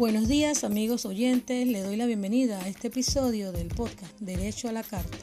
Buenos 0.00 0.28
días 0.28 0.64
amigos 0.64 1.04
oyentes, 1.04 1.66
le 1.68 1.82
doy 1.82 1.94
la 1.94 2.06
bienvenida 2.06 2.58
a 2.58 2.68
este 2.68 2.88
episodio 2.88 3.52
del 3.52 3.68
podcast 3.68 4.18
Derecho 4.18 4.70
a 4.70 4.72
la 4.72 4.82
Carta, 4.82 5.18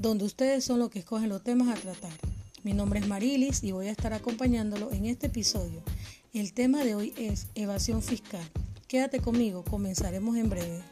donde 0.00 0.24
ustedes 0.24 0.64
son 0.64 0.80
los 0.80 0.90
que 0.90 0.98
escogen 0.98 1.28
los 1.28 1.44
temas 1.44 1.68
a 1.68 1.80
tratar. 1.80 2.10
Mi 2.64 2.72
nombre 2.72 2.98
es 2.98 3.06
Marilis 3.06 3.62
y 3.62 3.70
voy 3.70 3.86
a 3.86 3.92
estar 3.92 4.12
acompañándolo 4.12 4.90
en 4.90 5.06
este 5.06 5.28
episodio. 5.28 5.84
El 6.34 6.54
tema 6.54 6.82
de 6.82 6.96
hoy 6.96 7.14
es 7.16 7.46
evasión 7.54 8.02
fiscal. 8.02 8.42
Quédate 8.88 9.20
conmigo, 9.20 9.62
comenzaremos 9.62 10.36
en 10.36 10.50
breve. 10.50 10.82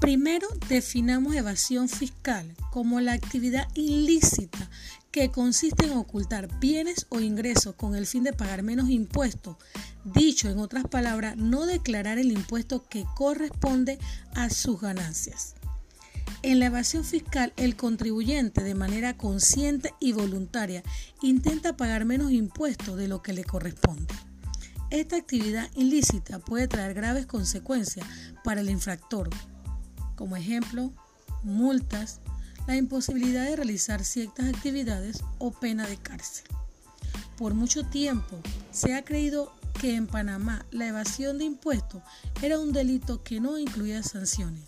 Primero, 0.00 0.48
definamos 0.70 1.34
evasión 1.34 1.86
fiscal 1.86 2.56
como 2.70 3.00
la 3.00 3.12
actividad 3.12 3.68
ilícita 3.74 4.70
que 5.10 5.30
consiste 5.30 5.84
en 5.84 5.92
ocultar 5.92 6.48
bienes 6.58 7.06
o 7.10 7.20
ingresos 7.20 7.74
con 7.74 7.94
el 7.94 8.06
fin 8.06 8.24
de 8.24 8.32
pagar 8.32 8.62
menos 8.62 8.88
impuestos. 8.88 9.56
Dicho 10.04 10.48
en 10.48 10.58
otras 10.58 10.84
palabras, 10.84 11.36
no 11.36 11.66
declarar 11.66 12.18
el 12.18 12.32
impuesto 12.32 12.88
que 12.88 13.04
corresponde 13.14 13.98
a 14.34 14.48
sus 14.48 14.80
ganancias. 14.80 15.54
En 16.42 16.60
la 16.60 16.66
evasión 16.66 17.04
fiscal, 17.04 17.52
el 17.58 17.76
contribuyente 17.76 18.64
de 18.64 18.74
manera 18.74 19.18
consciente 19.18 19.92
y 20.00 20.12
voluntaria 20.12 20.82
intenta 21.20 21.76
pagar 21.76 22.06
menos 22.06 22.32
impuestos 22.32 22.96
de 22.96 23.08
lo 23.08 23.20
que 23.22 23.34
le 23.34 23.44
corresponde. 23.44 24.14
Esta 24.90 25.16
actividad 25.16 25.70
ilícita 25.76 26.38
puede 26.38 26.66
traer 26.66 26.94
graves 26.94 27.26
consecuencias 27.26 28.06
para 28.42 28.60
el 28.62 28.70
infractor, 28.70 29.28
como 30.20 30.36
ejemplo, 30.36 30.92
multas, 31.42 32.20
la 32.66 32.76
imposibilidad 32.76 33.46
de 33.46 33.56
realizar 33.56 34.04
ciertas 34.04 34.54
actividades 34.54 35.24
o 35.38 35.50
pena 35.50 35.86
de 35.86 35.96
cárcel. 35.96 36.44
Por 37.38 37.54
mucho 37.54 37.84
tiempo 37.84 38.38
se 38.70 38.94
ha 38.94 39.02
creído 39.02 39.50
que 39.80 39.94
en 39.94 40.06
Panamá 40.06 40.66
la 40.72 40.86
evasión 40.86 41.38
de 41.38 41.46
impuestos 41.46 42.02
era 42.42 42.58
un 42.58 42.74
delito 42.74 43.22
que 43.22 43.40
no 43.40 43.56
incluía 43.56 44.02
sanciones, 44.02 44.64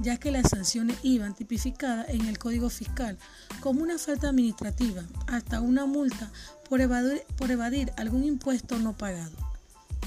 ya 0.00 0.16
que 0.16 0.32
las 0.32 0.50
sanciones 0.50 0.98
iban 1.04 1.36
tipificadas 1.36 2.08
en 2.08 2.26
el 2.26 2.38
Código 2.38 2.68
Fiscal 2.68 3.16
como 3.60 3.84
una 3.84 3.98
falta 3.98 4.30
administrativa 4.30 5.04
hasta 5.28 5.60
una 5.60 5.86
multa 5.86 6.32
por 6.68 6.80
evadir, 6.80 7.22
por 7.36 7.52
evadir 7.52 7.92
algún 7.96 8.24
impuesto 8.24 8.80
no 8.80 8.96
pagado. 8.96 9.51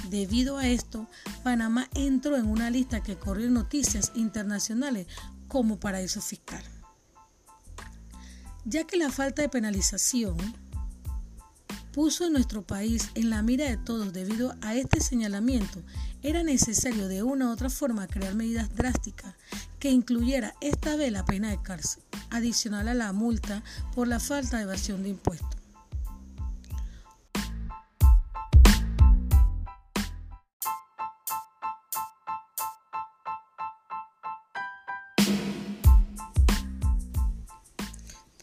Debido 0.09 0.57
a 0.57 0.67
esto, 0.67 1.07
Panamá 1.43 1.89
entró 1.95 2.37
en 2.37 2.47
una 2.47 2.69
lista 2.69 3.01
que 3.01 3.17
corrió 3.17 3.49
noticias 3.49 4.11
internacionales 4.15 5.07
como 5.47 5.79
paraíso 5.79 6.21
fiscal. 6.21 6.63
Ya 8.65 8.85
que 8.85 8.97
la 8.97 9.11
falta 9.11 9.41
de 9.41 9.49
penalización 9.49 10.37
puso 11.91 12.25
a 12.25 12.29
nuestro 12.29 12.61
país 12.61 13.09
en 13.15 13.29
la 13.29 13.41
mira 13.41 13.65
de 13.65 13.77
todos 13.77 14.11
debido 14.11 14.55
a 14.61 14.75
este 14.75 14.99
señalamiento, 14.99 15.81
era 16.23 16.43
necesario 16.43 17.07
de 17.07 17.23
una 17.23 17.47
u 17.47 17.51
otra 17.51 17.69
forma 17.69 18.07
crear 18.07 18.35
medidas 18.35 18.75
drásticas 18.75 19.35
que 19.79 19.91
incluyera 19.91 20.55
esta 20.59 20.95
vez 20.95 21.11
la 21.11 21.23
pena 21.25 21.49
de 21.49 21.61
cárcel, 21.61 22.03
adicional 22.31 22.87
a 22.87 22.93
la 22.93 23.13
multa 23.13 23.63
por 23.93 24.07
la 24.07 24.19
falta 24.19 24.57
de 24.57 24.63
evasión 24.63 25.03
de 25.03 25.09
impuestos. 25.09 25.54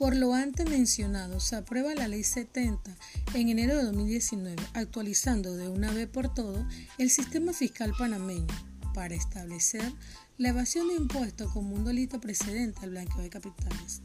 Por 0.03 0.17
lo 0.17 0.35
antes 0.35 0.69
mencionado, 0.69 1.39
se 1.39 1.55
aprueba 1.55 1.95
la 1.95 2.09
Ley 2.09 2.25
70 2.25 2.91
en 3.35 3.49
enero 3.49 3.77
de 3.77 3.85
2019, 3.85 4.61
actualizando 4.75 5.55
de 5.55 5.69
una 5.69 5.93
vez 5.93 6.09
por 6.09 6.35
todo 6.35 6.67
el 6.99 7.09
sistema 7.09 7.53
fiscal 7.53 7.93
panameño 7.97 8.49
para 8.95 9.15
establecer 9.15 9.93
la 10.39 10.49
evasión 10.49 10.89
de 10.89 10.95
impuestos 10.95 11.53
como 11.53 11.77
un 11.77 11.85
delito 11.85 12.21
precedente 12.21 12.81
al 12.83 12.91
blanqueo 12.91 13.23
de 13.23 13.31
capitales. 13.31 14.01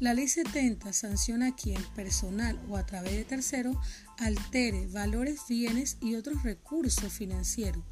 La 0.00 0.14
Ley 0.14 0.26
70 0.26 0.92
sanciona 0.92 1.46
a 1.46 1.54
quien, 1.54 1.80
personal 1.94 2.60
o 2.68 2.76
a 2.76 2.84
través 2.84 3.12
de 3.12 3.24
terceros, 3.24 3.76
altere 4.18 4.88
valores, 4.88 5.42
bienes 5.48 5.96
y 6.00 6.16
otros 6.16 6.42
recursos 6.42 7.12
financieros 7.12 7.84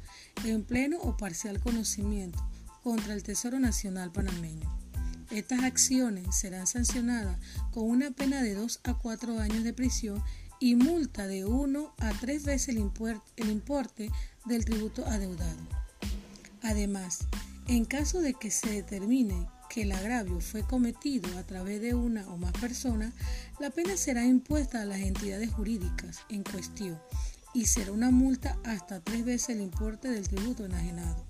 en 0.43 0.61
pleno 0.65 0.97
o 0.99 1.15
parcial 1.15 1.61
conocimiento 1.61 2.45
contra 2.83 3.13
el 3.13 3.23
Tesoro 3.23 3.61
Nacional 3.61 4.11
panameño. 4.11 4.84
Estas 5.31 5.63
acciones 5.63 6.35
serán 6.35 6.67
sancionadas 6.67 7.37
con 7.71 7.89
una 7.89 8.11
pena 8.11 8.41
de 8.43 8.53
2 8.53 8.81
a 8.83 8.93
4 8.93 9.39
años 9.39 9.63
de 9.63 9.73
prisión 9.73 10.23
y 10.59 10.75
multa 10.75 11.27
de 11.27 11.45
1 11.45 11.93
a 11.97 12.09
3 12.11 12.43
veces 12.43 12.69
el, 12.69 13.49
importe 13.49 14.11
del 14.45 14.65
tributo 14.65 15.05
adeudado. 15.05 15.59
Además, 16.61 17.19
en 17.67 17.85
caso 17.85 18.21
de 18.21 18.33
que 18.35 18.51
se 18.51 18.69
determine 18.69 19.47
que 19.69 19.81
el 19.81 19.91
agravio 19.91 20.39
fue 20.39 20.63
cometido 20.63 21.37
a 21.37 21.43
través 21.43 21.81
de 21.81 21.95
una 21.95 22.27
o 22.29 22.37
más 22.37 22.53
personas, 22.53 23.13
la 23.59 23.71
pena 23.71 23.97
será 23.97 24.23
impuesta 24.25 24.81
a 24.81 24.85
las 24.85 24.99
entidades 24.99 25.51
jurídicas 25.51 26.19
en 26.29 26.43
cuestión 26.43 26.99
y 27.53 27.65
será 27.65 27.91
una 27.91 28.11
multa 28.11 28.57
hasta 28.63 28.99
tres 28.99 29.25
veces 29.25 29.49
el 29.49 29.61
importe 29.61 30.09
del 30.09 30.27
tributo 30.27 30.65
enajenado. 30.65 31.25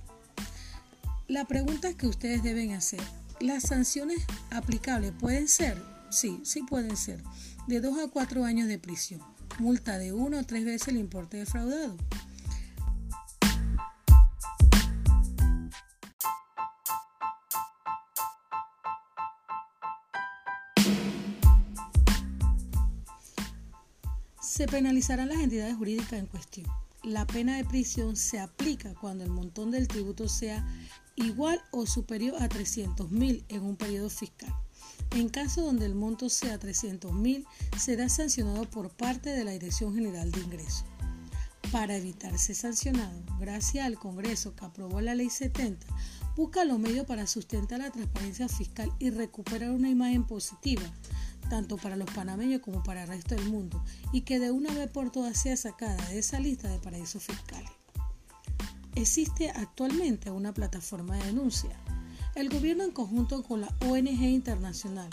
La 1.27 1.45
pregunta 1.45 1.93
que 1.95 2.07
ustedes 2.07 2.43
deben 2.43 2.73
hacer 2.73 3.01
las 3.39 3.63
sanciones 3.63 4.25
aplicables 4.51 5.11
pueden 5.19 5.47
ser, 5.47 5.81
sí, 6.09 6.39
sí 6.43 6.63
pueden 6.63 6.95
ser, 6.97 7.21
de 7.67 7.81
2 7.81 7.99
a 7.99 8.07
4 8.07 8.45
años 8.45 8.67
de 8.67 8.79
prisión, 8.79 9.21
multa 9.59 9.97
de 9.97 10.13
1 10.13 10.39
o 10.39 10.43
3 10.43 10.65
veces 10.65 10.87
el 10.89 10.97
importe 10.97 11.37
defraudado. 11.37 11.97
Se 24.41 24.67
penalizarán 24.67 25.27
las 25.27 25.39
entidades 25.39 25.75
jurídicas 25.75 26.13
en 26.13 26.27
cuestión. 26.27 26.84
La 27.05 27.27
pena 27.27 27.57
de 27.57 27.63
prisión 27.63 28.15
se 28.15 28.39
aplica 28.39 28.95
cuando 28.95 29.23
el 29.23 29.29
montón 29.29 29.69
del 29.69 29.87
tributo 29.87 30.27
sea 30.27 30.67
igual 31.15 31.61
o 31.69 31.85
superior 31.85 32.41
a 32.41 32.49
300.000 32.49 33.45
en 33.47 33.61
un 33.61 33.75
periodo 33.75 34.09
fiscal. 34.09 34.51
En 35.11 35.29
caso 35.29 35.61
donde 35.61 35.85
el 35.85 35.93
monto 35.93 36.29
sea 36.29 36.59
300.000, 36.59 37.45
será 37.77 38.09
sancionado 38.09 38.67
por 38.67 38.89
parte 38.89 39.29
de 39.29 39.43
la 39.43 39.51
Dirección 39.51 39.93
General 39.93 40.31
de 40.31 40.39
Ingresos. 40.39 40.85
Para 41.71 41.95
evitar 41.95 42.39
ser 42.39 42.55
sancionado, 42.55 43.21
gracias 43.39 43.85
al 43.85 43.99
Congreso 43.99 44.55
que 44.55 44.65
aprobó 44.65 44.99
la 44.99 45.13
Ley 45.13 45.29
70, 45.29 45.85
busca 46.35 46.65
los 46.65 46.79
medios 46.79 47.05
para 47.05 47.27
sustentar 47.27 47.81
la 47.81 47.91
transparencia 47.91 48.49
fiscal 48.49 48.91
y 48.97 49.11
recuperar 49.11 49.69
una 49.69 49.91
imagen 49.91 50.25
positiva, 50.25 50.91
tanto 51.49 51.77
para 51.77 51.95
los 51.95 52.09
panameños 52.11 52.61
como 52.61 52.83
para 52.83 53.03
el 53.03 53.07
resto 53.07 53.35
del 53.35 53.49
mundo, 53.49 53.83
y 54.11 54.21
que 54.21 54.39
de 54.39 54.51
una 54.51 54.73
vez 54.73 54.89
por 54.89 55.11
todas 55.11 55.39
sea 55.39 55.57
sacada 55.57 56.03
de 56.07 56.19
esa 56.19 56.39
lista 56.39 56.69
de 56.69 56.79
paraísos 56.79 57.23
fiscales. 57.23 57.71
Existe 58.95 59.49
actualmente 59.49 60.31
una 60.31 60.53
plataforma 60.53 61.17
de 61.17 61.25
denuncia. 61.25 61.77
El 62.33 62.49
gobierno 62.49 62.83
en 62.83 62.91
conjunto 62.91 63.43
con 63.43 63.61
la 63.61 63.73
ONG 63.81 64.21
internacional 64.21 65.09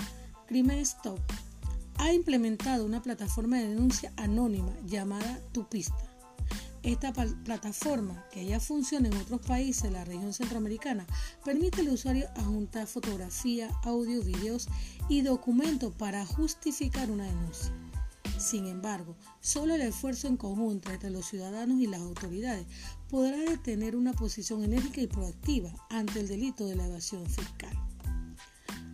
Crimen 0.47 0.79
Stop 0.79 1.21
ha 1.99 2.13
implementado 2.13 2.85
una 2.85 3.03
plataforma 3.03 3.59
de 3.59 3.69
denuncia 3.69 4.13
anónima 4.17 4.73
llamada 4.85 5.41
Tu 5.53 5.67
Pista. 5.69 6.12
Esta 6.83 7.13
plataforma, 7.13 8.25
que 8.33 8.45
ya 8.45 8.59
funciona 8.59 9.09
en 9.09 9.17
otros 9.17 9.41
países 9.41 9.85
de 9.85 9.93
la 9.93 10.05
región 10.05 10.33
centroamericana, 10.33 11.07
permite 11.45 11.81
al 11.81 11.91
usuario 11.91 12.29
adjuntar 12.37 12.89
fotografía, 12.89 13.71
audio, 13.85 14.21
videos 14.23 14.69
y 15.09 15.21
documentos 15.23 15.95
para 15.95 16.27
justificar 16.27 17.11
una 17.11 17.27
denuncia. 17.27 17.73
Sin 18.37 18.67
embargo, 18.67 19.17
solo 19.41 19.77
el 19.77 19.83
esfuerzo 19.83 20.27
en 20.27 20.37
conjunto 20.37 20.91
entre 20.91 21.11
los 21.11 21.27
ciudadanos 21.27 21.81
y 21.81 21.87
las 21.87 22.01
autoridades 22.01 22.67
podrá 23.09 23.39
detener 23.39 23.95
una 23.95 24.13
posición 24.13 24.65
enérgica 24.65 25.01
y 25.01 25.07
proactiva 25.07 25.73
ante 25.91 26.19
el 26.19 26.27
delito 26.27 26.67
de 26.67 26.75
la 26.75 26.87
evasión 26.87 27.25
fiscal. 27.27 27.79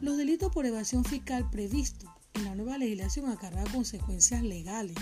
Los 0.03 0.19
delitos 0.19 0.53
por 0.53 0.67
evasión 0.67 1.05
fiscal 1.05 1.49
previstos 1.49 2.11
en 2.35 2.45
la 2.45 2.55
nueva 2.55 2.77
legislación 2.77 3.31
acarrean 3.31 3.71
consecuencias 3.71 4.43
legales. 4.43 4.97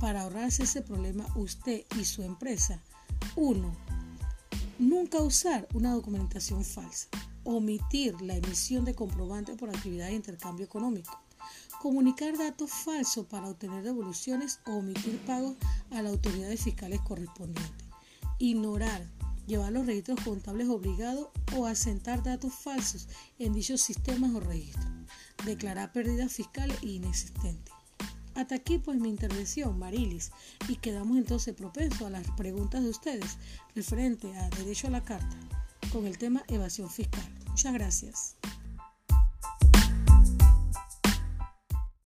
Para 0.00 0.22
ahorrarse 0.22 0.64
ese 0.64 0.82
problema 0.82 1.26
usted 1.36 1.84
y 1.98 2.04
su 2.04 2.22
empresa, 2.22 2.80
1. 3.36 3.76
Nunca 4.78 5.22
usar 5.22 5.68
una 5.74 5.92
documentación 5.92 6.64
falsa. 6.64 7.08
Omitir 7.44 8.20
la 8.22 8.36
emisión 8.36 8.84
de 8.84 8.94
comprobantes 8.94 9.56
por 9.56 9.70
actividad 9.70 10.08
de 10.08 10.14
intercambio 10.14 10.64
económico 10.64 11.22
comunicar 11.80 12.38
datos 12.38 12.70
falsos 12.70 13.26
para 13.26 13.48
obtener 13.48 13.82
devoluciones 13.82 14.60
o 14.66 14.74
omitir 14.74 15.18
pagos 15.26 15.56
a 15.90 16.00
las 16.00 16.12
autoridades 16.12 16.62
fiscales 16.62 17.00
correspondientes, 17.00 17.86
ignorar 18.38 19.04
llevar 19.48 19.72
los 19.72 19.86
registros 19.86 20.20
contables 20.20 20.68
obligados 20.68 21.28
o 21.56 21.66
asentar 21.66 22.22
datos 22.22 22.54
falsos 22.54 23.08
en 23.40 23.52
dichos 23.52 23.80
sistemas 23.80 24.32
o 24.32 24.38
registros, 24.38 24.86
declarar 25.44 25.92
pérdidas 25.92 26.32
fiscales 26.32 26.80
inexistentes. 26.82 27.71
Hasta 28.34 28.54
aquí 28.54 28.78
pues 28.78 28.98
mi 28.98 29.08
intervención, 29.08 29.78
Marilis, 29.78 30.30
y 30.68 30.76
quedamos 30.76 31.18
entonces 31.18 31.54
propensos 31.54 32.02
a 32.02 32.10
las 32.10 32.28
preguntas 32.32 32.82
de 32.82 32.90
ustedes 32.90 33.36
referente 33.74 34.34
a 34.36 34.48
derecho 34.50 34.86
a 34.86 34.90
la 34.90 35.02
carta 35.02 35.36
con 35.92 36.06
el 36.06 36.16
tema 36.16 36.42
evasión 36.48 36.88
fiscal. 36.88 37.28
Muchas 37.48 37.74
gracias. 37.74 38.36